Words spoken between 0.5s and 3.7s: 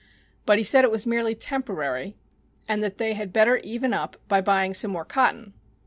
he said it was merely temporary, and that they had better